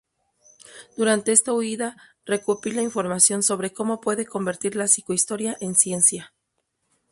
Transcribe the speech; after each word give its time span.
Durante 0.97 1.31
esta 1.31 1.53
huida 1.53 1.95
recopila 2.25 2.81
información 2.81 3.43
sobre 3.43 3.71
cómo 3.71 4.01
puede 4.01 4.25
convertir 4.25 4.75
la 4.75 4.87
psicohistoria 4.87 5.55
en 5.59 5.75
ciencia. 5.75 6.33